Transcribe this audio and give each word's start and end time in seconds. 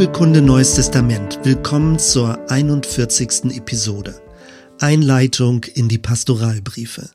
Bibelkunde 0.00 0.40
Neues 0.40 0.76
Testament. 0.76 1.40
Willkommen 1.42 1.98
zur 1.98 2.50
41. 2.50 3.54
Episode. 3.54 4.18
Einleitung 4.78 5.64
in 5.64 5.90
die 5.90 5.98
Pastoralbriefe. 5.98 7.10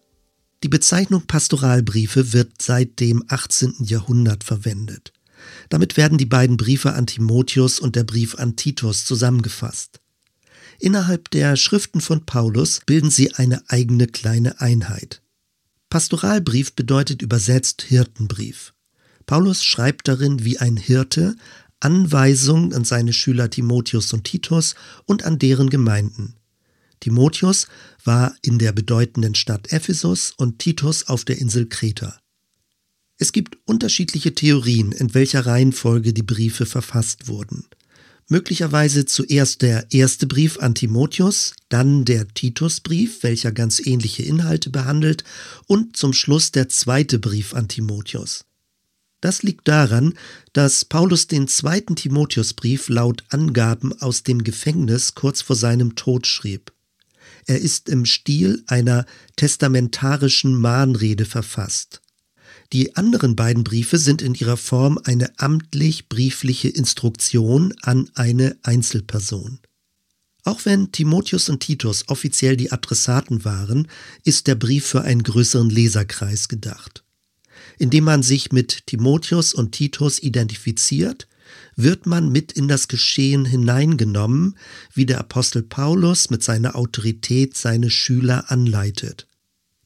Die 0.61 0.69
Bezeichnung 0.69 1.25
Pastoralbriefe 1.25 2.31
wird 2.31 2.61
seit 2.61 2.99
dem 2.99 3.23
18. 3.27 3.77
Jahrhundert 3.79 4.43
verwendet. 4.43 5.13
Damit 5.69 5.97
werden 5.97 6.19
die 6.19 6.27
beiden 6.27 6.57
Briefe 6.57 6.93
an 6.93 7.07
Timotheus 7.07 7.79
und 7.79 7.95
der 7.95 8.03
Brief 8.03 8.35
an 8.35 8.55
Titus 8.55 9.03
zusammengefasst. 9.03 9.99
Innerhalb 10.77 11.31
der 11.31 11.55
Schriften 11.55 12.01
von 12.01 12.27
Paulus 12.27 12.81
bilden 12.85 13.09
sie 13.09 13.33
eine 13.33 13.63
eigene 13.67 14.05
kleine 14.05 14.61
Einheit. 14.61 15.23
Pastoralbrief 15.89 16.73
bedeutet 16.73 17.23
übersetzt 17.23 17.81
Hirtenbrief. 17.81 18.75
Paulus 19.25 19.63
schreibt 19.63 20.07
darin 20.07 20.45
wie 20.45 20.59
ein 20.59 20.77
Hirte 20.77 21.35
Anweisungen 21.79 22.73
an 22.73 22.83
seine 22.83 23.13
Schüler 23.13 23.49
Timotheus 23.49 24.13
und 24.13 24.23
Titus 24.23 24.75
und 25.05 25.23
an 25.23 25.39
deren 25.39 25.69
Gemeinden. 25.69 26.35
Timotheus 26.99 27.67
war 28.03 28.35
in 28.41 28.57
der 28.57 28.71
bedeutenden 28.71 29.35
Stadt 29.35 29.71
Ephesus 29.71 30.33
und 30.37 30.59
Titus 30.59 31.07
auf 31.07 31.25
der 31.25 31.37
Insel 31.37 31.67
Kreta. 31.67 32.19
Es 33.17 33.31
gibt 33.31 33.57
unterschiedliche 33.65 34.33
Theorien, 34.33 34.91
in 34.91 35.13
welcher 35.13 35.45
Reihenfolge 35.45 36.13
die 36.13 36.23
Briefe 36.23 36.65
verfasst 36.65 37.27
wurden. 37.27 37.65
Möglicherweise 38.27 39.05
zuerst 39.05 39.61
der 39.61 39.91
erste 39.91 40.25
Brief 40.25 40.57
an 40.59 40.73
Timotheus, 40.73 41.53
dann 41.69 42.05
der 42.05 42.27
Titusbrief, 42.27 43.21
welcher 43.21 43.51
ganz 43.51 43.79
ähnliche 43.79 44.23
Inhalte 44.23 44.71
behandelt, 44.71 45.23
und 45.67 45.95
zum 45.95 46.11
Schluss 46.11 46.51
der 46.51 46.67
zweite 46.67 47.19
Brief 47.19 47.53
an 47.53 47.67
Timotheus. 47.67 48.45
Das 49.25 49.41
liegt 49.41 49.67
daran, 49.67 50.13
dass 50.53 50.85
Paulus 50.85 51.25
den 51.25 51.47
zweiten 51.47 51.95
Timotheusbrief 51.95 52.89
laut 52.89 53.23
Angaben 53.29 53.99
aus 53.99 54.21
dem 54.21 54.43
Gefängnis 54.43 55.15
kurz 55.15 55.41
vor 55.41 55.55
seinem 55.55 55.95
Tod 55.95 56.27
schrieb. 56.27 56.71
Er 57.47 57.59
ist 57.59 57.89
im 57.89 58.05
Stil 58.05 58.63
einer 58.67 59.07
testamentarischen 59.35 60.53
Mahnrede 60.53 61.25
verfasst. 61.25 62.01
Die 62.71 62.95
anderen 62.97 63.35
beiden 63.35 63.63
Briefe 63.63 63.97
sind 63.97 64.21
in 64.21 64.35
ihrer 64.35 64.57
Form 64.57 64.99
eine 65.03 65.39
amtlich-briefliche 65.39 66.69
Instruktion 66.69 67.73
an 67.81 68.11
eine 68.13 68.55
Einzelperson. 68.61 69.57
Auch 70.43 70.65
wenn 70.65 70.91
Timotheus 70.91 71.49
und 71.49 71.61
Titus 71.61 72.09
offiziell 72.09 72.57
die 72.57 72.71
Adressaten 72.71 73.43
waren, 73.43 73.87
ist 74.23 74.45
der 74.45 74.53
Brief 74.53 74.85
für 74.85 75.01
einen 75.01 75.23
größeren 75.23 75.71
Leserkreis 75.71 76.47
gedacht. 76.47 77.04
Indem 77.77 78.05
man 78.05 78.23
sich 78.23 78.51
mit 78.51 78.87
Timotheus 78.87 79.53
und 79.53 79.71
Titus 79.71 80.19
identifiziert, 80.19 81.27
wird 81.75 82.05
man 82.05 82.31
mit 82.31 82.51
in 82.51 82.67
das 82.67 82.87
Geschehen 82.87 83.45
hineingenommen, 83.45 84.57
wie 84.93 85.05
der 85.05 85.19
Apostel 85.19 85.63
Paulus 85.63 86.29
mit 86.29 86.43
seiner 86.43 86.75
Autorität 86.75 87.57
seine 87.57 87.89
Schüler 87.89 88.51
anleitet. 88.51 89.27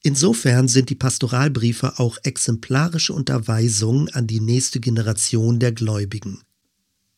Insofern 0.02 0.68
sind 0.68 0.90
die 0.90 0.96
Pastoralbriefe 0.96 2.00
auch 2.00 2.18
exemplarische 2.24 3.14
Unterweisungen 3.14 4.10
an 4.10 4.28
die 4.28 4.40
nächste 4.40 4.80
Generation 4.80 5.60
der 5.60 5.74
Gläubigen. 5.74 6.42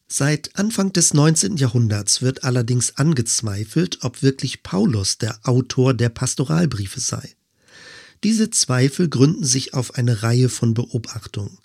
Seit 0.07 0.57
Anfang 0.57 0.91
des 0.91 1.13
19. 1.13 1.57
Jahrhunderts 1.57 2.21
wird 2.21 2.43
allerdings 2.43 2.97
angezweifelt, 2.97 3.99
ob 4.01 4.23
wirklich 4.23 4.63
Paulus 4.63 5.17
der 5.19 5.39
Autor 5.43 5.93
der 5.93 6.09
Pastoralbriefe 6.09 6.99
sei. 6.99 7.35
Diese 8.23 8.51
Zweifel 8.51 9.09
gründen 9.09 9.43
sich 9.43 9.73
auf 9.73 9.95
eine 9.95 10.21
Reihe 10.21 10.49
von 10.49 10.73
Beobachtungen. 10.73 11.57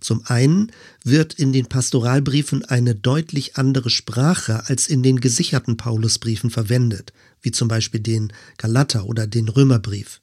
Zum 0.00 0.24
einen 0.26 0.70
wird 1.02 1.34
in 1.34 1.52
den 1.52 1.66
Pastoralbriefen 1.66 2.64
eine 2.64 2.94
deutlich 2.94 3.56
andere 3.56 3.90
Sprache 3.90 4.66
als 4.66 4.86
in 4.86 5.02
den 5.02 5.20
gesicherten 5.20 5.76
Paulusbriefen 5.76 6.50
verwendet, 6.50 7.12
wie 7.42 7.50
zum 7.50 7.66
Beispiel 7.66 8.00
den 8.00 8.32
Galater 8.58 9.06
oder 9.06 9.26
den 9.26 9.48
Römerbrief. 9.48 10.20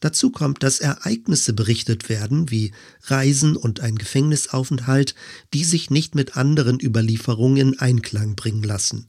Dazu 0.00 0.30
kommt, 0.30 0.62
dass 0.62 0.80
Ereignisse 0.80 1.54
berichtet 1.54 2.08
werden, 2.08 2.50
wie 2.50 2.72
Reisen 3.04 3.56
und 3.56 3.80
ein 3.80 3.96
Gefängnisaufenthalt, 3.96 5.14
die 5.54 5.64
sich 5.64 5.90
nicht 5.90 6.14
mit 6.14 6.36
anderen 6.36 6.78
Überlieferungen 6.78 7.56
in 7.56 7.78
Einklang 7.78 8.34
bringen 8.34 8.62
lassen. 8.62 9.06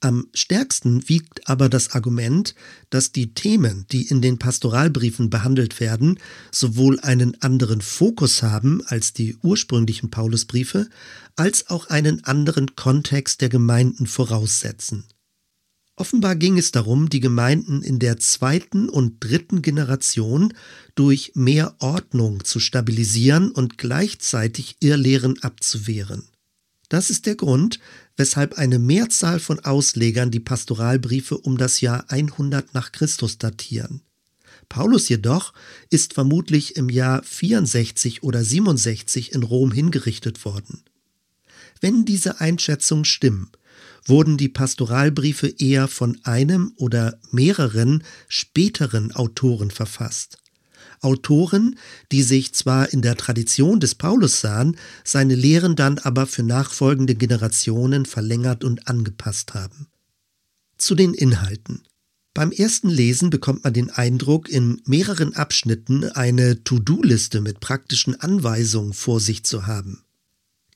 Am 0.00 0.26
stärksten 0.34 1.08
wiegt 1.08 1.48
aber 1.48 1.70
das 1.70 1.92
Argument, 1.92 2.54
dass 2.90 3.12
die 3.12 3.32
Themen, 3.32 3.86
die 3.90 4.06
in 4.06 4.20
den 4.20 4.38
Pastoralbriefen 4.38 5.30
behandelt 5.30 5.80
werden, 5.80 6.20
sowohl 6.52 7.00
einen 7.00 7.40
anderen 7.40 7.80
Fokus 7.80 8.42
haben 8.42 8.82
als 8.86 9.14
die 9.14 9.36
ursprünglichen 9.42 10.10
Paulusbriefe, 10.10 10.88
als 11.34 11.70
auch 11.70 11.88
einen 11.88 12.24
anderen 12.24 12.76
Kontext 12.76 13.40
der 13.40 13.48
Gemeinden 13.48 14.06
voraussetzen. 14.06 15.04
Offenbar 15.98 16.36
ging 16.36 16.58
es 16.58 16.72
darum, 16.72 17.08
die 17.08 17.20
Gemeinden 17.20 17.82
in 17.82 17.98
der 17.98 18.18
zweiten 18.18 18.90
und 18.90 19.16
dritten 19.20 19.62
Generation 19.62 20.52
durch 20.94 21.32
mehr 21.34 21.74
Ordnung 21.78 22.44
zu 22.44 22.60
stabilisieren 22.60 23.50
und 23.50 23.78
gleichzeitig 23.78 24.76
Irrlehren 24.80 25.42
abzuwehren. 25.42 26.28
Das 26.90 27.08
ist 27.08 27.24
der 27.24 27.34
Grund, 27.34 27.80
weshalb 28.16 28.58
eine 28.58 28.78
Mehrzahl 28.78 29.40
von 29.40 29.60
Auslegern 29.60 30.30
die 30.30 30.40
Pastoralbriefe 30.40 31.38
um 31.38 31.58
das 31.58 31.80
Jahr 31.80 32.06
100 32.08 32.74
nach 32.74 32.92
Christus 32.92 33.38
datieren. 33.38 34.02
Paulus 34.68 35.08
jedoch 35.08 35.52
ist 35.90 36.14
vermutlich 36.14 36.76
im 36.76 36.88
Jahr 36.88 37.22
64 37.22 38.22
oder 38.22 38.42
67 38.42 39.32
in 39.32 39.42
Rom 39.42 39.70
hingerichtet 39.70 40.44
worden. 40.44 40.82
Wenn 41.80 42.04
diese 42.04 42.40
Einschätzungen 42.40 43.04
stimmen, 43.04 43.50
wurden 44.06 44.36
die 44.36 44.48
Pastoralbriefe 44.48 45.48
eher 45.48 45.88
von 45.88 46.18
einem 46.24 46.72
oder 46.76 47.18
mehreren 47.30 48.02
späteren 48.28 49.12
Autoren 49.12 49.70
verfasst. 49.70 50.38
Autoren, 51.00 51.78
die 52.12 52.22
sich 52.22 52.52
zwar 52.54 52.92
in 52.92 53.02
der 53.02 53.16
Tradition 53.16 53.80
des 53.80 53.94
Paulus 53.94 54.40
sahen, 54.40 54.76
seine 55.04 55.34
Lehren 55.34 55.76
dann 55.76 55.98
aber 55.98 56.26
für 56.26 56.42
nachfolgende 56.42 57.14
Generationen 57.14 58.06
verlängert 58.06 58.64
und 58.64 58.88
angepasst 58.88 59.54
haben. 59.54 59.88
Zu 60.78 60.94
den 60.94 61.14
Inhalten. 61.14 61.82
Beim 62.34 62.52
ersten 62.52 62.90
Lesen 62.90 63.30
bekommt 63.30 63.64
man 63.64 63.72
den 63.72 63.88
Eindruck, 63.88 64.50
in 64.50 64.82
mehreren 64.84 65.34
Abschnitten 65.34 66.04
eine 66.04 66.62
To-Do-Liste 66.64 67.40
mit 67.40 67.60
praktischen 67.60 68.20
Anweisungen 68.20 68.92
vor 68.92 69.20
sich 69.20 69.42
zu 69.44 69.66
haben. 69.66 70.02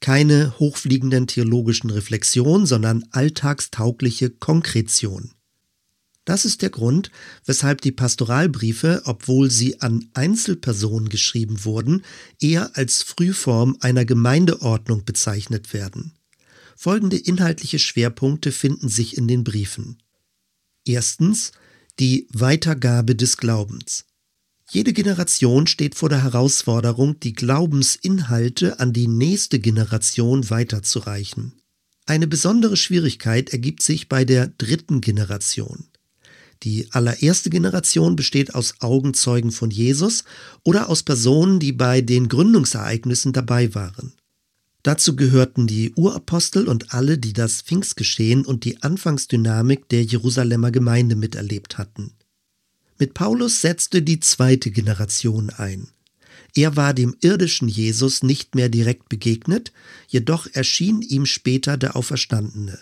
Keine 0.00 0.58
hochfliegenden 0.58 1.26
theologischen 1.26 1.91
Reflexionen, 1.91 2.64
sondern 2.64 3.04
alltagstaugliche 3.10 4.31
Konkretion. 4.31 5.32
Das 6.31 6.45
ist 6.45 6.63
der 6.63 6.71
Grund, 6.71 7.11
weshalb 7.45 7.81
die 7.81 7.91
Pastoralbriefe, 7.91 9.03
obwohl 9.05 9.51
sie 9.51 9.81
an 9.81 10.09
Einzelpersonen 10.15 11.09
geschrieben 11.09 11.65
wurden, 11.65 12.05
eher 12.39 12.77
als 12.77 13.03
Frühform 13.03 13.77
einer 13.81 14.05
Gemeindeordnung 14.05 15.05
bezeichnet 15.05 15.73
werden. 15.73 16.13
Folgende 16.77 17.17
inhaltliche 17.17 17.81
Schwerpunkte 17.81 18.53
finden 18.53 18.89
sich 18.89 19.17
in 19.19 19.27
den 19.27 19.43
Briefen. 19.43 19.99
Erstens 20.85 21.51
die 21.99 22.29
Weitergabe 22.33 23.17
des 23.17 23.37
Glaubens. 23.37 24.05
Jede 24.71 24.93
Generation 24.93 25.67
steht 25.67 25.97
vor 25.97 26.11
der 26.11 26.23
Herausforderung, 26.23 27.19
die 27.19 27.33
Glaubensinhalte 27.33 28.79
an 28.79 28.93
die 28.93 29.09
nächste 29.09 29.59
Generation 29.59 30.49
weiterzureichen. 30.49 31.55
Eine 32.07 32.29
besondere 32.29 32.77
Schwierigkeit 32.77 33.51
ergibt 33.51 33.83
sich 33.83 34.09
bei 34.09 34.25
der 34.25 34.47
dritten 34.47 35.01
Generation. 35.01 35.90
Die 36.62 36.88
allererste 36.91 37.48
Generation 37.48 38.17
besteht 38.17 38.55
aus 38.55 38.75
Augenzeugen 38.81 39.50
von 39.50 39.70
Jesus 39.70 40.25
oder 40.62 40.90
aus 40.90 41.02
Personen, 41.02 41.58
die 41.58 41.73
bei 41.73 42.02
den 42.02 42.29
Gründungsereignissen 42.29 43.32
dabei 43.32 43.75
waren. 43.75 44.12
Dazu 44.82 45.17
gehörten 45.17 45.67
die 45.67 45.93
Urapostel 45.94 46.69
und 46.69 46.94
alle, 46.94 47.19
die 47.19 47.32
das 47.32 47.62
Pfingstgeschehen 47.62 48.46
und 48.46 48.64
die 48.64 48.82
Anfangsdynamik 48.82 49.88
der 49.88 50.05
Jerusalemer 50.05 50.70
Gemeinde 50.70 51.17
miterlebt 51.17 51.79
hatten. 51.79 52.12
Mit 52.99 53.14
Paulus 53.14 53.61
setzte 53.61 54.02
die 54.02 54.20
zweite 54.20 54.70
Generation 54.70 55.50
ein. 55.50 55.88
Er 56.55 56.76
war 56.76 56.94
dem 56.94 57.17
irdischen 57.20 57.69
Jesus 57.69 58.23
nicht 58.23 58.55
mehr 58.55 58.69
direkt 58.69 59.08
begegnet, 59.08 59.73
jedoch 60.08 60.46
erschien 60.52 61.00
ihm 61.00 61.26
später 61.26 61.76
der 61.76 61.96
Auferstandene. 61.96 62.79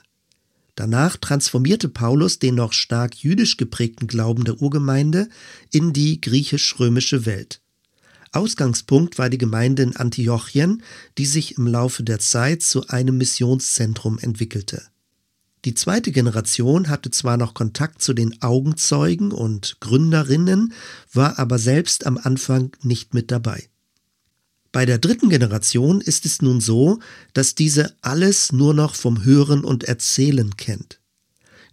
Danach 0.78 1.16
transformierte 1.16 1.88
Paulus 1.88 2.38
den 2.38 2.54
noch 2.54 2.72
stark 2.72 3.16
jüdisch 3.16 3.56
geprägten 3.56 4.06
Glauben 4.06 4.44
der 4.44 4.62
Urgemeinde 4.62 5.28
in 5.72 5.92
die 5.92 6.20
griechisch-römische 6.20 7.26
Welt. 7.26 7.60
Ausgangspunkt 8.30 9.18
war 9.18 9.28
die 9.28 9.38
Gemeinde 9.38 9.82
in 9.82 9.96
Antiochien, 9.96 10.84
die 11.18 11.26
sich 11.26 11.58
im 11.58 11.66
Laufe 11.66 12.04
der 12.04 12.20
Zeit 12.20 12.62
zu 12.62 12.86
einem 12.86 13.18
Missionszentrum 13.18 14.20
entwickelte. 14.20 14.84
Die 15.64 15.74
zweite 15.74 16.12
Generation 16.12 16.88
hatte 16.88 17.10
zwar 17.10 17.38
noch 17.38 17.54
Kontakt 17.54 18.00
zu 18.00 18.14
den 18.14 18.40
Augenzeugen 18.40 19.32
und 19.32 19.78
Gründerinnen, 19.80 20.72
war 21.12 21.40
aber 21.40 21.58
selbst 21.58 22.06
am 22.06 22.18
Anfang 22.18 22.70
nicht 22.84 23.14
mit 23.14 23.32
dabei. 23.32 23.68
Bei 24.70 24.84
der 24.84 24.98
dritten 24.98 25.30
Generation 25.30 26.00
ist 26.00 26.26
es 26.26 26.42
nun 26.42 26.60
so, 26.60 26.98
dass 27.32 27.54
diese 27.54 27.94
alles 28.02 28.52
nur 28.52 28.74
noch 28.74 28.94
vom 28.94 29.24
Hören 29.24 29.64
und 29.64 29.84
Erzählen 29.84 30.56
kennt. 30.56 31.00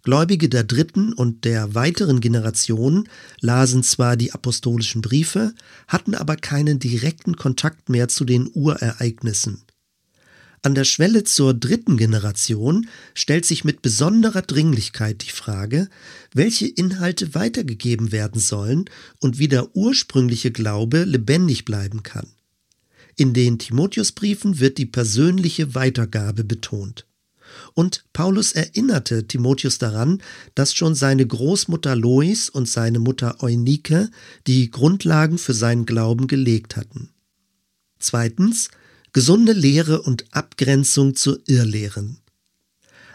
Gläubige 0.02 0.48
der 0.48 0.62
dritten 0.62 1.12
und 1.12 1.44
der 1.44 1.74
weiteren 1.74 2.20
Generation 2.20 3.08
lasen 3.40 3.82
zwar 3.82 4.16
die 4.16 4.32
apostolischen 4.32 5.02
Briefe, 5.02 5.52
hatten 5.88 6.14
aber 6.14 6.36
keinen 6.36 6.78
direkten 6.78 7.36
Kontakt 7.36 7.88
mehr 7.88 8.06
zu 8.06 8.24
den 8.24 8.48
Urereignissen. 8.54 9.62
An 10.62 10.74
der 10.74 10.84
Schwelle 10.84 11.24
zur 11.24 11.54
dritten 11.54 11.96
Generation 11.96 12.88
stellt 13.14 13.44
sich 13.44 13.64
mit 13.64 13.82
besonderer 13.82 14.42
Dringlichkeit 14.42 15.22
die 15.22 15.32
Frage, 15.32 15.88
welche 16.32 16.66
Inhalte 16.66 17.34
weitergegeben 17.34 18.10
werden 18.10 18.40
sollen 18.40 18.86
und 19.18 19.38
wie 19.38 19.48
der 19.48 19.74
ursprüngliche 19.76 20.52
Glaube 20.52 21.04
lebendig 21.04 21.64
bleiben 21.64 22.02
kann. 22.04 22.28
In 23.16 23.32
den 23.32 23.58
Timotheusbriefen 23.58 24.60
wird 24.60 24.76
die 24.76 24.84
persönliche 24.84 25.74
Weitergabe 25.74 26.44
betont. 26.44 27.06
Und 27.72 28.04
Paulus 28.12 28.52
erinnerte 28.52 29.26
Timotheus 29.26 29.78
daran, 29.78 30.22
dass 30.54 30.74
schon 30.74 30.94
seine 30.94 31.26
Großmutter 31.26 31.96
Lois 31.96 32.50
und 32.50 32.68
seine 32.68 32.98
Mutter 32.98 33.42
Eunike 33.42 34.10
die 34.46 34.70
Grundlagen 34.70 35.38
für 35.38 35.54
seinen 35.54 35.86
Glauben 35.86 36.26
gelegt 36.26 36.76
hatten. 36.76 37.10
Zweitens, 37.98 38.68
gesunde 39.14 39.52
Lehre 39.52 40.02
und 40.02 40.26
Abgrenzung 40.32 41.14
zu 41.16 41.38
Irrlehren. 41.46 42.18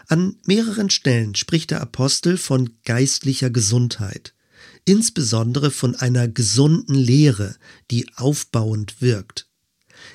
An 0.08 0.36
mehreren 0.46 0.90
Stellen 0.90 1.36
spricht 1.36 1.70
der 1.70 1.80
Apostel 1.80 2.36
von 2.36 2.70
geistlicher 2.84 3.50
Gesundheit, 3.50 4.34
insbesondere 4.84 5.70
von 5.70 5.94
einer 5.94 6.26
gesunden 6.26 6.96
Lehre, 6.96 7.54
die 7.92 8.08
aufbauend 8.16 9.00
wirkt. 9.00 9.46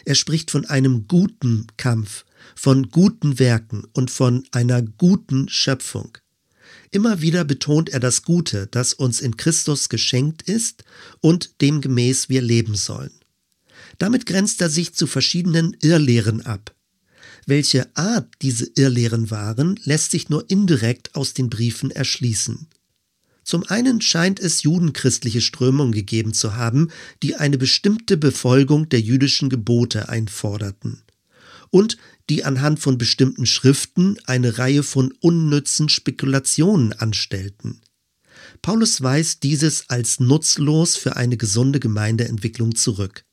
Er 0.07 0.15
spricht 0.15 0.51
von 0.51 0.63
einem 0.63 1.09
guten 1.09 1.67
Kampf, 1.75 2.23
von 2.55 2.91
guten 2.91 3.39
Werken 3.39 3.83
und 3.91 4.09
von 4.09 4.45
einer 4.53 4.81
guten 4.81 5.49
Schöpfung. 5.49 6.17
Immer 6.91 7.19
wieder 7.19 7.43
betont 7.43 7.89
er 7.89 7.99
das 7.99 8.21
Gute, 8.23 8.67
das 8.67 8.93
uns 8.93 9.19
in 9.19 9.35
Christus 9.35 9.89
geschenkt 9.89 10.43
ist 10.43 10.85
und 11.19 11.59
demgemäß 11.59 12.29
wir 12.29 12.41
leben 12.41 12.75
sollen. 12.75 13.11
Damit 13.97 14.25
grenzt 14.25 14.61
er 14.61 14.69
sich 14.69 14.93
zu 14.93 15.07
verschiedenen 15.07 15.75
Irrlehren 15.81 16.39
ab. 16.39 16.73
Welche 17.45 17.93
Art 17.97 18.33
diese 18.41 18.71
Irrlehren 18.75 19.29
waren, 19.29 19.77
lässt 19.83 20.11
sich 20.11 20.29
nur 20.29 20.49
indirekt 20.49 21.15
aus 21.15 21.33
den 21.33 21.49
Briefen 21.49 21.91
erschließen. 21.91 22.67
Zum 23.47 23.63
einen 23.63 24.01
scheint 24.01 24.41
es 24.41 24.63
judenchristliche 24.63 25.39
Strömungen 25.39 25.93
gegeben 25.93 26.33
zu 26.33 26.57
haben, 26.57 26.89
die 27.23 27.37
eine 27.37 27.57
bestimmte 27.57 28.17
Befolgung 28.17 28.89
der 28.89 28.99
jüdischen 28.99 29.47
Gebote 29.47 30.09
einforderten 30.09 31.01
und 31.69 31.97
die 32.29 32.43
anhand 32.43 32.81
von 32.81 32.97
bestimmten 32.97 33.45
Schriften 33.45 34.17
eine 34.25 34.57
Reihe 34.57 34.83
von 34.83 35.13
unnützen 35.21 35.87
Spekulationen 35.87 36.91
anstellten. 36.91 37.79
Paulus 38.61 39.01
weist 39.01 39.43
dieses 39.43 39.89
als 39.89 40.19
nutzlos 40.19 40.97
für 40.97 41.15
eine 41.15 41.37
gesunde 41.37 41.79
Gemeindeentwicklung 41.79 42.75
zurück. 42.75 43.23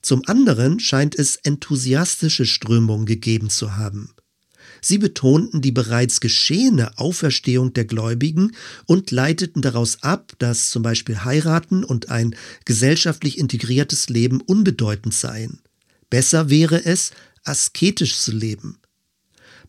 Zum 0.00 0.22
anderen 0.26 0.78
scheint 0.78 1.18
es 1.18 1.34
enthusiastische 1.34 2.46
Strömungen 2.46 3.04
gegeben 3.04 3.50
zu 3.50 3.76
haben. 3.76 4.14
Sie 4.80 4.98
betonten 4.98 5.60
die 5.60 5.72
bereits 5.72 6.20
geschehene 6.20 6.98
Auferstehung 6.98 7.72
der 7.72 7.84
Gläubigen 7.84 8.52
und 8.86 9.10
leiteten 9.10 9.62
daraus 9.62 10.02
ab, 10.02 10.32
dass 10.38 10.70
zum 10.70 10.82
Beispiel 10.82 11.24
heiraten 11.24 11.84
und 11.84 12.08
ein 12.10 12.34
gesellschaftlich 12.64 13.38
integriertes 13.38 14.08
Leben 14.08 14.40
unbedeutend 14.40 15.14
seien. 15.14 15.60
Besser 16.08 16.50
wäre 16.50 16.84
es, 16.84 17.12
asketisch 17.44 18.18
zu 18.18 18.32
leben. 18.32 18.78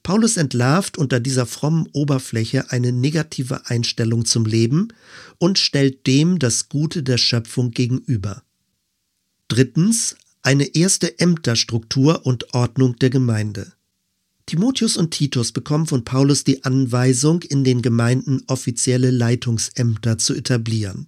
Paulus 0.03 0.37
entlarvt 0.37 0.97
unter 0.97 1.19
dieser 1.19 1.45
frommen 1.45 1.87
Oberfläche 1.93 2.71
eine 2.71 2.91
negative 2.91 3.67
Einstellung 3.67 4.25
zum 4.25 4.45
Leben 4.45 4.87
und 5.37 5.59
stellt 5.59 6.07
dem 6.07 6.39
das 6.39 6.69
Gute 6.69 7.03
der 7.03 7.17
Schöpfung 7.17 7.71
gegenüber. 7.71 8.41
Drittens 9.47 10.15
eine 10.41 10.75
erste 10.75 11.19
Ämterstruktur 11.19 12.25
und 12.25 12.53
Ordnung 12.55 12.95
der 12.97 13.11
Gemeinde. 13.11 13.73
Timotheus 14.45 14.97
und 14.97 15.11
Titus 15.11 15.51
bekommen 15.51 15.87
von 15.87 16.03
Paulus 16.03 16.43
die 16.43 16.63
Anweisung, 16.63 17.41
in 17.43 17.63
den 17.63 17.81
Gemeinden 17.81 18.43
offizielle 18.47 19.11
Leitungsämter 19.11 20.17
zu 20.17 20.33
etablieren. 20.33 21.07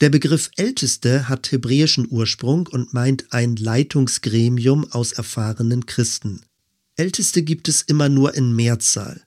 Der 0.00 0.10
Begriff 0.10 0.50
Älteste 0.56 1.28
hat 1.28 1.50
hebräischen 1.50 2.06
Ursprung 2.08 2.68
und 2.68 2.94
meint 2.94 3.32
ein 3.32 3.56
Leitungsgremium 3.56 4.92
aus 4.92 5.12
erfahrenen 5.12 5.86
Christen. 5.86 6.42
Älteste 6.96 7.42
gibt 7.42 7.68
es 7.68 7.82
immer 7.82 8.08
nur 8.08 8.34
in 8.34 8.54
Mehrzahl. 8.54 9.22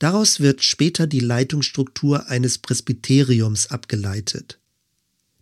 Daraus 0.00 0.40
wird 0.40 0.64
später 0.64 1.06
die 1.06 1.20
Leitungsstruktur 1.20 2.28
eines 2.28 2.58
Presbyteriums 2.58 3.68
abgeleitet. 3.68 4.58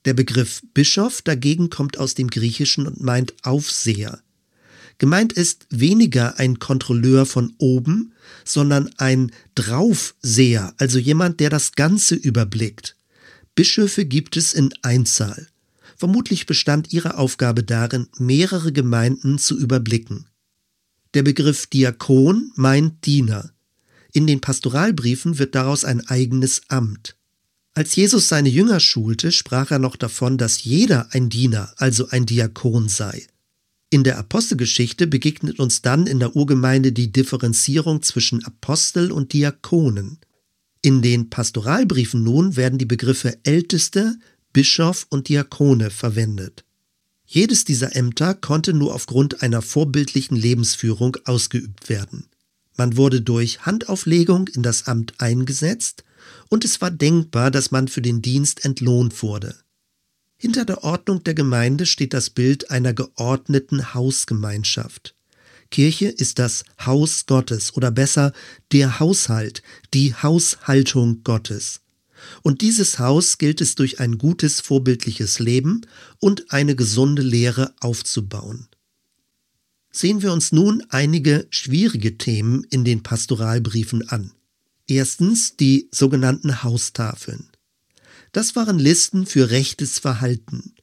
Der 0.04 0.14
Begriff 0.14 0.62
Bischof 0.74 1.22
dagegen 1.22 1.70
kommt 1.70 1.98
aus 1.98 2.14
dem 2.14 2.28
Griechischen 2.28 2.86
und 2.86 3.00
meint 3.00 3.34
Aufseher. 3.42 4.22
Gemeint 5.00 5.32
ist 5.32 5.66
weniger 5.70 6.38
ein 6.38 6.58
Kontrolleur 6.58 7.24
von 7.24 7.54
oben, 7.56 8.12
sondern 8.44 8.90
ein 8.98 9.32
Draufseher, 9.54 10.74
also 10.76 10.98
jemand, 10.98 11.40
der 11.40 11.48
das 11.48 11.72
Ganze 11.72 12.14
überblickt. 12.14 12.96
Bischöfe 13.54 14.04
gibt 14.04 14.36
es 14.36 14.52
in 14.52 14.74
Einzahl. 14.82 15.48
Vermutlich 15.96 16.44
bestand 16.44 16.92
ihre 16.92 17.16
Aufgabe 17.16 17.64
darin, 17.64 18.08
mehrere 18.18 18.72
Gemeinden 18.72 19.38
zu 19.38 19.58
überblicken. 19.58 20.26
Der 21.14 21.22
Begriff 21.22 21.66
Diakon 21.66 22.52
meint 22.54 23.06
Diener. 23.06 23.52
In 24.12 24.26
den 24.26 24.42
Pastoralbriefen 24.42 25.38
wird 25.38 25.54
daraus 25.54 25.86
ein 25.86 26.06
eigenes 26.08 26.60
Amt. 26.68 27.16
Als 27.72 27.96
Jesus 27.96 28.28
seine 28.28 28.50
Jünger 28.50 28.80
schulte, 28.80 29.32
sprach 29.32 29.70
er 29.70 29.78
noch 29.78 29.96
davon, 29.96 30.36
dass 30.36 30.62
jeder 30.62 31.08
ein 31.12 31.30
Diener, 31.30 31.72
also 31.78 32.08
ein 32.10 32.26
Diakon 32.26 32.90
sei. 32.90 33.26
In 33.92 34.04
der 34.04 34.18
Apostelgeschichte 34.18 35.08
begegnet 35.08 35.58
uns 35.58 35.82
dann 35.82 36.06
in 36.06 36.20
der 36.20 36.36
Urgemeinde 36.36 36.92
die 36.92 37.10
Differenzierung 37.10 38.02
zwischen 38.02 38.44
Apostel 38.44 39.10
und 39.10 39.32
Diakonen. 39.32 40.18
In 40.80 41.02
den 41.02 41.28
Pastoralbriefen 41.28 42.22
nun 42.22 42.54
werden 42.54 42.78
die 42.78 42.86
Begriffe 42.86 43.38
Älteste, 43.42 44.16
Bischof 44.52 45.08
und 45.10 45.28
Diakone 45.28 45.90
verwendet. 45.90 46.64
Jedes 47.26 47.64
dieser 47.64 47.94
Ämter 47.96 48.34
konnte 48.34 48.72
nur 48.72 48.94
aufgrund 48.94 49.42
einer 49.42 49.60
vorbildlichen 49.60 50.36
Lebensführung 50.36 51.16
ausgeübt 51.24 51.88
werden. 51.88 52.26
Man 52.76 52.96
wurde 52.96 53.20
durch 53.20 53.66
Handauflegung 53.66 54.48
in 54.48 54.62
das 54.62 54.86
Amt 54.86 55.14
eingesetzt 55.18 56.04
und 56.48 56.64
es 56.64 56.80
war 56.80 56.90
denkbar, 56.90 57.50
dass 57.50 57.72
man 57.72 57.88
für 57.88 58.02
den 58.02 58.22
Dienst 58.22 58.64
entlohnt 58.64 59.22
wurde. 59.22 59.56
Hinter 60.42 60.64
der 60.64 60.84
Ordnung 60.84 61.22
der 61.22 61.34
Gemeinde 61.34 61.84
steht 61.84 62.14
das 62.14 62.30
Bild 62.30 62.70
einer 62.70 62.94
geordneten 62.94 63.92
Hausgemeinschaft. 63.92 65.14
Kirche 65.70 66.06
ist 66.06 66.38
das 66.38 66.64
Haus 66.80 67.26
Gottes 67.26 67.76
oder 67.76 67.90
besser 67.90 68.32
der 68.72 69.00
Haushalt, 69.00 69.62
die 69.92 70.14
Haushaltung 70.14 71.22
Gottes. 71.24 71.82
Und 72.40 72.62
dieses 72.62 72.98
Haus 72.98 73.36
gilt 73.36 73.60
es 73.60 73.74
durch 73.74 74.00
ein 74.00 74.16
gutes 74.16 74.62
vorbildliches 74.62 75.40
Leben 75.40 75.82
und 76.20 76.50
eine 76.54 76.74
gesunde 76.74 77.20
Lehre 77.20 77.74
aufzubauen. 77.78 78.66
Sehen 79.92 80.22
wir 80.22 80.32
uns 80.32 80.52
nun 80.52 80.82
einige 80.88 81.48
schwierige 81.50 82.16
Themen 82.16 82.64
in 82.70 82.86
den 82.86 83.02
Pastoralbriefen 83.02 84.08
an. 84.08 84.32
Erstens 84.86 85.56
die 85.56 85.90
sogenannten 85.92 86.62
Haustafeln. 86.62 87.49
Das 88.32 88.56
waren 88.56 88.78
Listen 88.78 89.26
für 89.26 89.50
rechtes 89.50 89.98
Verhalten. 89.98 90.74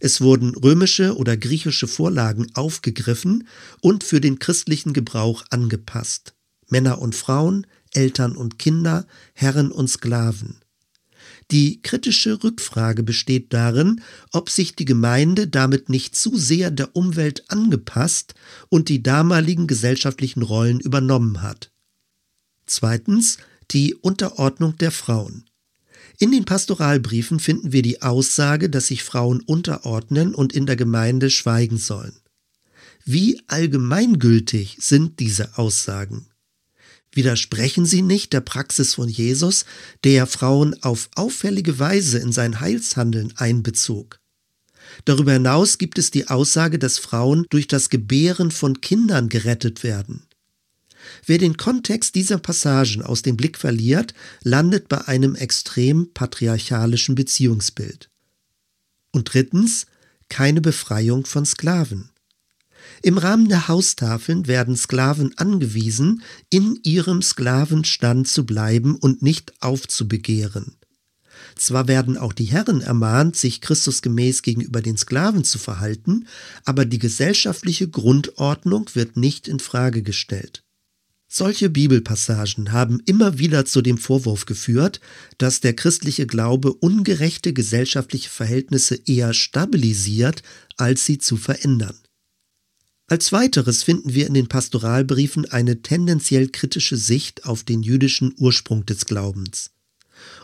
Es 0.00 0.20
wurden 0.20 0.54
römische 0.54 1.16
oder 1.16 1.36
griechische 1.36 1.88
Vorlagen 1.88 2.50
aufgegriffen 2.54 3.46
und 3.80 4.04
für 4.04 4.20
den 4.20 4.38
christlichen 4.38 4.92
Gebrauch 4.92 5.44
angepasst. 5.50 6.34
Männer 6.68 7.00
und 7.00 7.14
Frauen, 7.14 7.66
Eltern 7.92 8.36
und 8.36 8.58
Kinder, 8.58 9.06
Herren 9.34 9.70
und 9.70 9.88
Sklaven. 9.88 10.60
Die 11.50 11.80
kritische 11.80 12.42
Rückfrage 12.42 13.02
besteht 13.02 13.52
darin, 13.52 14.02
ob 14.32 14.50
sich 14.50 14.74
die 14.74 14.84
Gemeinde 14.84 15.46
damit 15.46 15.88
nicht 15.88 16.16
zu 16.16 16.36
sehr 16.36 16.70
der 16.70 16.96
Umwelt 16.96 17.50
angepasst 17.50 18.34
und 18.68 18.88
die 18.88 19.02
damaligen 19.02 19.66
gesellschaftlichen 19.66 20.42
Rollen 20.42 20.80
übernommen 20.80 21.42
hat. 21.42 21.70
Zweitens 22.66 23.38
die 23.70 23.94
Unterordnung 23.94 24.76
der 24.78 24.90
Frauen. 24.90 25.45
In 26.18 26.32
den 26.32 26.44
Pastoralbriefen 26.44 27.40
finden 27.40 27.72
wir 27.72 27.82
die 27.82 28.02
Aussage, 28.02 28.70
dass 28.70 28.86
sich 28.86 29.02
Frauen 29.02 29.40
unterordnen 29.40 30.34
und 30.34 30.52
in 30.52 30.66
der 30.66 30.76
Gemeinde 30.76 31.30
schweigen 31.30 31.76
sollen. 31.76 32.16
Wie 33.04 33.40
allgemeingültig 33.46 34.78
sind 34.80 35.20
diese 35.20 35.58
Aussagen? 35.58 36.28
Widersprechen 37.12 37.86
sie 37.86 38.02
nicht 38.02 38.32
der 38.32 38.40
Praxis 38.40 38.94
von 38.94 39.08
Jesus, 39.08 39.64
der 40.04 40.26
Frauen 40.26 40.82
auf 40.82 41.08
auffällige 41.14 41.78
Weise 41.78 42.18
in 42.18 42.32
sein 42.32 42.60
Heilshandeln 42.60 43.32
einbezog? 43.36 44.18
Darüber 45.04 45.32
hinaus 45.32 45.78
gibt 45.78 45.98
es 45.98 46.10
die 46.10 46.28
Aussage, 46.28 46.78
dass 46.78 46.98
Frauen 46.98 47.46
durch 47.50 47.68
das 47.68 47.90
Gebären 47.90 48.50
von 48.50 48.80
Kindern 48.80 49.28
gerettet 49.28 49.82
werden. 49.82 50.26
Wer 51.24 51.38
den 51.38 51.56
Kontext 51.56 52.14
dieser 52.14 52.38
Passagen 52.38 53.02
aus 53.02 53.22
dem 53.22 53.36
Blick 53.36 53.58
verliert, 53.58 54.14
landet 54.42 54.88
bei 54.88 55.06
einem 55.06 55.34
extrem 55.34 56.12
patriarchalischen 56.12 57.14
Beziehungsbild. 57.14 58.10
Und 59.12 59.32
drittens, 59.32 59.86
keine 60.28 60.60
Befreiung 60.60 61.26
von 61.26 61.46
Sklaven. 61.46 62.10
Im 63.02 63.18
Rahmen 63.18 63.48
der 63.48 63.68
Haustafeln 63.68 64.46
werden 64.46 64.76
Sklaven 64.76 65.36
angewiesen, 65.36 66.22
in 66.50 66.78
ihrem 66.82 67.22
Sklavenstand 67.22 68.28
zu 68.28 68.46
bleiben 68.46 68.96
und 68.96 69.22
nicht 69.22 69.52
aufzubegehren. 69.60 70.76
Zwar 71.56 71.88
werden 71.88 72.16
auch 72.18 72.32
die 72.32 72.44
Herren 72.44 72.80
ermahnt, 72.80 73.36
sich 73.36 73.60
Christusgemäß 73.60 74.42
gegenüber 74.42 74.82
den 74.82 74.96
Sklaven 74.96 75.44
zu 75.44 75.58
verhalten, 75.58 76.26
aber 76.64 76.84
die 76.84 76.98
gesellschaftliche 76.98 77.88
Grundordnung 77.88 78.90
wird 78.94 79.16
nicht 79.16 79.48
in 79.48 79.58
Frage 79.58 80.02
gestellt. 80.02 80.65
Solche 81.38 81.68
Bibelpassagen 81.68 82.72
haben 82.72 82.98
immer 83.04 83.38
wieder 83.38 83.66
zu 83.66 83.82
dem 83.82 83.98
Vorwurf 83.98 84.46
geführt, 84.46 85.02
dass 85.36 85.60
der 85.60 85.76
christliche 85.76 86.26
Glaube 86.26 86.72
ungerechte 86.72 87.52
gesellschaftliche 87.52 88.30
Verhältnisse 88.30 88.98
eher 89.04 89.34
stabilisiert, 89.34 90.42
als 90.78 91.04
sie 91.04 91.18
zu 91.18 91.36
verändern. 91.36 91.98
Als 93.06 93.32
weiteres 93.32 93.82
finden 93.82 94.14
wir 94.14 94.26
in 94.26 94.32
den 94.32 94.46
Pastoralbriefen 94.46 95.44
eine 95.44 95.82
tendenziell 95.82 96.48
kritische 96.48 96.96
Sicht 96.96 97.44
auf 97.44 97.64
den 97.64 97.82
jüdischen 97.82 98.34
Ursprung 98.38 98.86
des 98.86 99.04
Glaubens. 99.04 99.72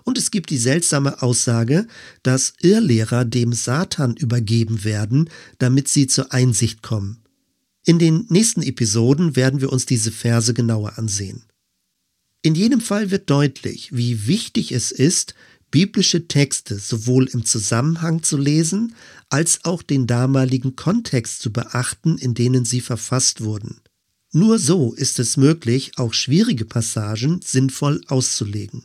Und 0.04 0.18
es 0.18 0.30
gibt 0.30 0.50
die 0.50 0.58
seltsame 0.58 1.22
Aussage, 1.22 1.86
dass 2.22 2.52
Irrlehrer 2.60 3.24
dem 3.24 3.54
Satan 3.54 4.14
übergeben 4.14 4.84
werden, 4.84 5.30
damit 5.56 5.88
sie 5.88 6.06
zur 6.06 6.34
Einsicht 6.34 6.82
kommen. 6.82 7.21
In 7.84 7.98
den 7.98 8.26
nächsten 8.28 8.62
Episoden 8.62 9.34
werden 9.34 9.60
wir 9.60 9.72
uns 9.72 9.86
diese 9.86 10.12
Verse 10.12 10.54
genauer 10.54 10.98
ansehen. 10.98 11.44
In 12.42 12.54
jedem 12.54 12.80
Fall 12.80 13.10
wird 13.10 13.30
deutlich, 13.30 13.90
wie 13.92 14.26
wichtig 14.26 14.72
es 14.72 14.92
ist, 14.92 15.34
biblische 15.70 16.28
Texte 16.28 16.78
sowohl 16.78 17.26
im 17.28 17.44
Zusammenhang 17.44 18.22
zu 18.22 18.36
lesen, 18.36 18.94
als 19.30 19.64
auch 19.64 19.82
den 19.82 20.06
damaligen 20.06 20.76
Kontext 20.76 21.40
zu 21.40 21.52
beachten, 21.52 22.18
in 22.18 22.34
denen 22.34 22.64
sie 22.64 22.80
verfasst 22.80 23.40
wurden. 23.40 23.80
Nur 24.32 24.58
so 24.58 24.92
ist 24.92 25.18
es 25.18 25.36
möglich, 25.36 25.92
auch 25.96 26.14
schwierige 26.14 26.64
Passagen 26.64 27.40
sinnvoll 27.42 28.00
auszulegen. 28.08 28.84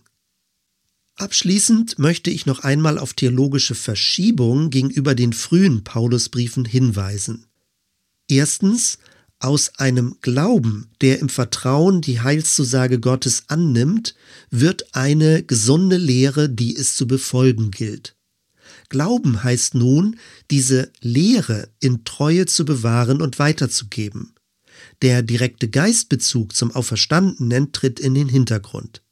Abschließend 1.16 1.98
möchte 1.98 2.30
ich 2.30 2.46
noch 2.46 2.60
einmal 2.60 3.00
auf 3.00 3.14
theologische 3.14 3.74
Verschiebungen 3.74 4.70
gegenüber 4.70 5.16
den 5.16 5.34
frühen 5.34 5.84
Paulusbriefen 5.84 6.64
hinweisen. 6.64 7.47
Erstens, 8.28 8.98
aus 9.40 9.78
einem 9.78 10.18
Glauben, 10.22 10.90
der 11.02 11.20
im 11.20 11.30
Vertrauen 11.30 12.02
die 12.02 12.22
Heilszusage 12.22 13.00
Gottes 13.00 13.44
annimmt, 13.48 14.16
wird 14.50 14.96
eine 14.96 15.44
gesunde 15.44 15.98
Lehre, 15.98 16.50
die 16.50 16.76
es 16.76 16.96
zu 16.96 17.08
befolgen 17.08 17.70
gilt. 17.70 18.16
Glauben 18.90 19.44
heißt 19.44 19.76
nun, 19.76 20.18
diese 20.50 20.92
Lehre 21.02 21.70
in 21.80 22.04
Treue 22.04 22.46
zu 22.46 22.66
bewahren 22.66 23.22
und 23.22 23.38
weiterzugeben. 23.38 24.34
Der 25.02 25.22
direkte 25.22 25.70
Geistbezug 25.70 26.56
zum 26.56 26.72
Auferstandenen 26.72 27.72
tritt 27.72 28.00
in 28.00 28.16
den 28.16 28.30
Hintergrund. 28.30 29.04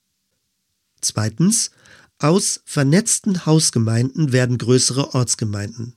Zweitens, 1.02 1.72
aus 2.18 2.62
vernetzten 2.66 3.46
Hausgemeinden 3.46 4.32
werden 4.32 4.58
größere 4.58 5.14
Ortsgemeinden. 5.14 5.96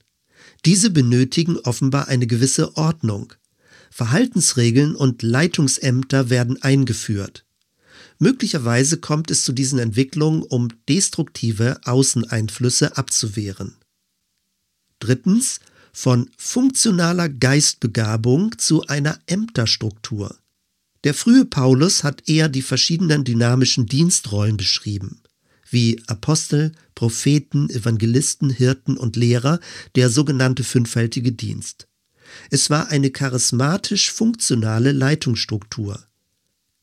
Diese 0.65 0.91
benötigen 0.91 1.59
offenbar 1.59 2.09
eine 2.09 2.27
gewisse 2.27 2.77
Ordnung. 2.77 3.33
Verhaltensregeln 3.91 4.95
und 4.95 5.23
Leitungsämter 5.23 6.31
werden 6.31 6.61
eingeführt. 6.63 7.45
Möglicherweise 8.19 8.99
kommt 8.99 9.31
es 9.31 9.45
zu 9.45 9.53
diesen 9.53 9.79
Entwicklungen, 9.79 10.43
um 10.43 10.69
destruktive 10.89 11.81
Außeneinflüsse 11.85 12.97
abzuwehren. 12.97 13.77
Drittens, 14.99 15.61
von 15.93 16.31
funktionaler 16.37 17.29
Geistbegabung 17.29 18.57
zu 18.59 18.87
einer 18.87 19.19
Ämterstruktur. 19.27 20.37
Der 21.05 21.15
frühe 21.15 21.45
Paulus 21.45 22.05
hat 22.05 22.29
eher 22.29 22.49
die 22.49 22.63
verschiedenen 22.63 23.25
dynamischen 23.25 23.87
Dienstrollen 23.87 24.57
beschrieben 24.57 25.23
wie 25.71 26.03
Apostel, 26.07 26.73
Propheten, 26.95 27.71
Evangelisten, 27.71 28.51
Hirten 28.51 28.97
und 28.97 29.17
Lehrer, 29.17 29.61
der 29.95 30.11
sogenannte 30.11 30.65
fünffältige 30.65 31.33
Dienst. 31.33 31.89
Es 32.51 32.71
war 32.71 32.89
eine 32.89 33.11
charismatisch 33.11 34.11
funktionale 34.11 34.93
Leitungsstruktur. 34.93 36.05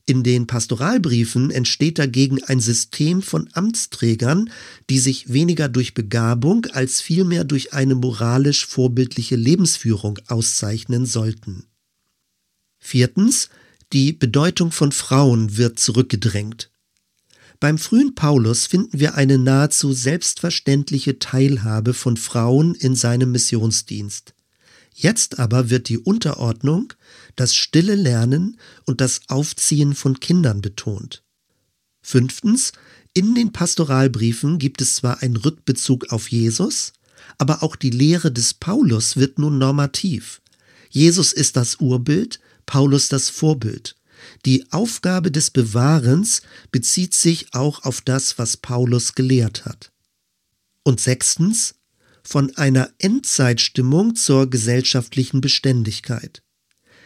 In 0.08 0.22
den 0.22 0.46
Pastoralbriefen 0.46 1.50
entsteht 1.50 1.98
dagegen 1.98 2.42
ein 2.44 2.60
System 2.60 3.22
von 3.22 3.48
Amtsträgern, 3.54 4.50
die 4.88 5.00
sich 5.00 5.32
weniger 5.32 5.68
durch 5.68 5.94
Begabung 5.94 6.66
als 6.66 7.00
vielmehr 7.00 7.42
durch 7.42 7.72
eine 7.72 7.96
moralisch 7.96 8.66
vorbildliche 8.66 9.34
Lebensführung 9.34 10.20
auszeichnen 10.28 11.06
sollten. 11.06 11.64
Viertens, 12.78 13.50
die 13.92 14.12
Bedeutung 14.12 14.70
von 14.70 14.92
Frauen 14.92 15.56
wird 15.56 15.80
zurückgedrängt. 15.80 16.70
Beim 17.60 17.78
frühen 17.78 18.14
Paulus 18.14 18.66
finden 18.66 18.98
wir 18.98 19.14
eine 19.14 19.38
nahezu 19.38 19.92
selbstverständliche 19.92 21.18
Teilhabe 21.18 21.94
von 21.94 22.16
Frauen 22.16 22.74
in 22.74 22.94
seinem 22.94 23.32
Missionsdienst. 23.32 24.34
Jetzt 24.94 25.38
aber 25.38 25.70
wird 25.70 25.88
die 25.88 25.98
Unterordnung, 25.98 26.92
das 27.34 27.54
stille 27.54 27.94
Lernen 27.94 28.58
und 28.84 29.00
das 29.00 29.20
Aufziehen 29.28 29.94
von 29.94 30.20
Kindern 30.20 30.60
betont. 30.60 31.22
Fünftens, 32.00 32.72
in 33.12 33.34
den 33.34 33.52
Pastoralbriefen 33.52 34.58
gibt 34.58 34.80
es 34.80 34.96
zwar 34.96 35.22
einen 35.22 35.36
Rückbezug 35.36 36.12
auf 36.12 36.30
Jesus, 36.30 36.92
aber 37.38 37.62
auch 37.62 37.76
die 37.76 37.90
Lehre 37.90 38.30
des 38.30 38.54
Paulus 38.54 39.16
wird 39.16 39.38
nun 39.38 39.58
normativ. 39.58 40.40
Jesus 40.90 41.32
ist 41.32 41.56
das 41.56 41.76
Urbild, 41.76 42.40
Paulus 42.64 43.08
das 43.08 43.28
Vorbild. 43.28 43.96
Die 44.44 44.70
Aufgabe 44.72 45.30
des 45.30 45.50
Bewahrens 45.50 46.42
bezieht 46.70 47.14
sich 47.14 47.54
auch 47.54 47.84
auf 47.84 48.00
das, 48.00 48.38
was 48.38 48.56
Paulus 48.56 49.14
gelehrt 49.14 49.64
hat. 49.64 49.92
Und 50.82 51.00
sechstens, 51.00 51.74
von 52.22 52.56
einer 52.56 52.90
Endzeitstimmung 52.98 54.16
zur 54.16 54.50
gesellschaftlichen 54.50 55.40
Beständigkeit. 55.40 56.42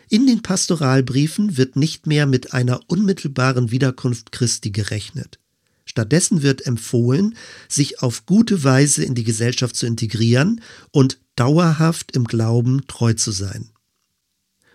In 0.09 0.27
den 0.27 0.43
Pastoralbriefen 0.43 1.57
wird 1.57 1.77
nicht 1.77 2.07
mehr 2.07 2.27
mit 2.27 2.53
einer 2.53 2.81
unmittelbaren 2.89 3.71
Wiederkunft 3.71 4.33
Christi 4.33 4.71
gerechnet. 4.71 5.39
Stattdessen 5.85 6.43
wird 6.43 6.67
empfohlen, 6.67 7.37
sich 7.69 8.03
auf 8.03 8.27
gute 8.27 8.65
Weise 8.65 9.05
in 9.05 9.15
die 9.15 9.25
Gesellschaft 9.25 9.77
zu 9.77 9.87
integrieren 9.87 10.63
und 10.91 11.19
dauerhaft 11.37 12.17
im 12.17 12.25
Glauben 12.25 12.87
treu 12.87 13.13
zu 13.13 13.31
sein. 13.31 13.71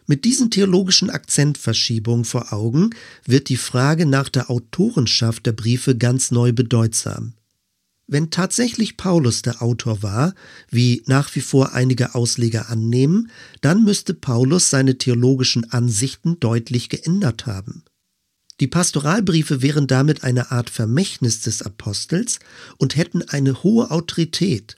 Mit 0.07 0.23
diesen 0.23 0.51
theologischen 0.51 1.09
Akzentverschiebungen 1.09 2.25
vor 2.25 2.53
Augen 2.53 2.91
wird 3.25 3.49
die 3.49 3.57
Frage 3.57 4.05
nach 4.05 4.29
der 4.29 4.51
Autorenschaft 4.51 5.45
der 5.45 5.53
Briefe 5.53 5.97
ganz 5.97 6.29
neu 6.29 6.53
bedeutsam. 6.53 7.33
Wenn 8.07 8.29
tatsächlich 8.29 8.97
Paulus 8.97 9.41
der 9.41 9.63
Autor 9.63 10.03
war, 10.03 10.35
wie 10.69 11.01
nach 11.07 11.33
wie 11.35 11.41
vor 11.41 11.73
einige 11.73 12.13
Ausleger 12.13 12.69
annehmen, 12.69 13.31
dann 13.61 13.83
müsste 13.83 14.13
Paulus 14.13 14.69
seine 14.69 14.99
theologischen 14.99 15.71
Ansichten 15.71 16.39
deutlich 16.39 16.89
geändert 16.89 17.47
haben. 17.47 17.83
Die 18.59 18.67
Pastoralbriefe 18.67 19.63
wären 19.63 19.87
damit 19.87 20.23
eine 20.23 20.51
Art 20.51 20.69
Vermächtnis 20.69 21.41
des 21.41 21.63
Apostels 21.63 22.39
und 22.77 22.95
hätten 22.95 23.23
eine 23.23 23.63
hohe 23.63 23.89
Autorität, 23.89 24.77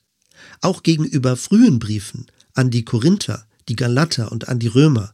auch 0.62 0.81
gegenüber 0.81 1.36
frühen 1.36 1.79
Briefen 1.79 2.27
an 2.53 2.72
die 2.72 2.86
Korinther, 2.86 3.46
die 3.67 3.75
Galater 3.75 4.31
und 4.31 4.48
an 4.48 4.60
die 4.60 4.67
Römer. 4.67 5.13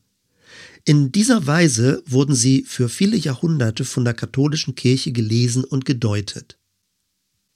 In 0.85 1.13
dieser 1.13 1.47
Weise 1.47 2.03
wurden 2.05 2.35
sie 2.35 2.63
für 2.63 2.89
viele 2.89 3.15
Jahrhunderte 3.15 3.85
von 3.85 4.03
der 4.03 4.13
katholischen 4.13 4.75
Kirche 4.75 5.13
gelesen 5.13 5.63
und 5.63 5.85
gedeutet. 5.85 6.57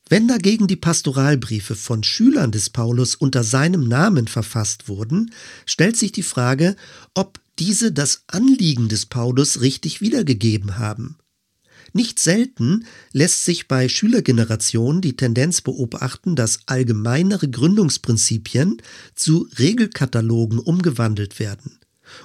Wenn 0.08 0.30
dagegen 0.30 0.68
die 0.68 0.78
Pastoralbriefe 0.78 1.76
von 1.76 2.04
Schülern 2.04 2.54
des 2.54 2.70
Paulus 2.70 3.16
unter 3.16 3.44
seinem 3.44 3.86
Namen 3.86 4.28
verfasst 4.28 4.88
wurden, 4.88 5.34
stellt 5.66 5.98
sich 5.98 6.14
die 6.14 6.24
Frage, 6.24 6.78
ob 7.14 7.42
diese 7.60 7.92
das 7.92 8.24
Anliegen 8.28 8.88
des 8.88 9.08
Paulus 9.08 9.60
richtig 9.60 10.00
wiedergegeben 10.00 10.78
haben. 10.78 11.18
Nicht 11.92 12.20
selten 12.20 12.86
lässt 13.12 13.44
sich 13.44 13.68
bei 13.68 13.90
Schülergenerationen 13.90 15.02
die 15.02 15.18
Tendenz 15.18 15.60
beobachten, 15.60 16.38
dass 16.38 16.62
allgemeinere 16.68 17.50
Gründungsprinzipien 17.50 18.82
zu 19.16 19.50
Regelkatalogen 19.58 20.60
umgewandelt 20.60 21.40
werden 21.40 21.78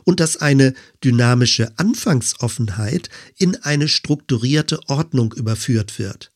und 0.05 0.21
dass 0.21 0.37
eine 0.37 0.75
dynamische 1.05 1.73
Anfangsoffenheit 1.79 3.09
in 3.37 3.57
eine 3.57 3.89
strukturierte 3.89 4.81
Ordnung 4.89 5.33
überführt 5.33 5.99
wird. 5.99 6.33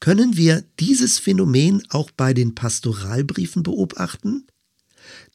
Können 0.00 0.36
wir 0.36 0.64
dieses 0.78 1.18
Phänomen 1.18 1.82
auch 1.88 2.10
bei 2.10 2.32
den 2.32 2.54
Pastoralbriefen 2.54 3.62
beobachten? 3.62 4.46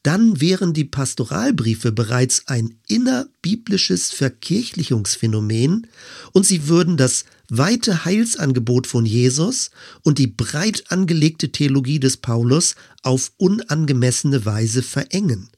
dann 0.02 0.40
wären 0.40 0.74
die 0.74 0.84
Pastoralbriefe 0.84 1.90
bereits 1.90 2.46
ein 2.46 2.76
innerbiblisches 2.86 4.10
Verkirchlichungsphänomen 4.10 5.86
und 6.32 6.44
sie 6.44 6.68
würden 6.68 6.96
das 6.96 7.24
weite 7.48 8.04
Heilsangebot 8.04 8.86
von 8.86 9.06
Jesus 9.06 9.70
und 10.02 10.18
die 10.18 10.26
breit 10.26 10.84
angelegte 10.88 11.52
Theologie 11.52 12.00
des 12.00 12.18
Paulus 12.18 12.74
auf 13.02 13.32
unangemessene 13.38 14.44
Weise 14.44 14.82
verengen. 14.82 15.48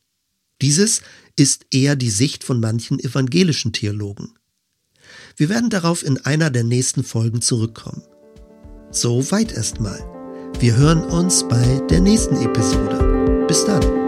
Dieses 0.62 1.02
ist 1.37 1.66
eher 1.71 1.97
die 1.97 2.11
Sicht 2.11 2.45
von 2.45 2.61
manchen 2.61 2.99
evangelischen 2.99 3.73
Theologen. 3.73 4.35
Wir 5.37 5.49
werden 5.49 5.71
darauf 5.71 6.05
in 6.05 6.19
einer 6.25 6.50
der 6.50 6.64
nächsten 6.64 7.05
Folgen 7.05 7.43
zurückkommen. 7.43 8.02
So 8.90 9.31
weit 9.31 9.52
erstmal. 9.52 10.00
Wir 10.59 10.76
hören 10.76 11.05
uns 11.05 11.47
bei 11.47 11.81
der 11.90 12.00
nächsten 12.00 12.37
Episode. 12.37 13.45
Bis 13.47 13.64
dann. 13.64 14.05